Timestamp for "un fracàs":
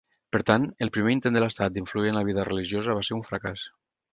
3.19-3.71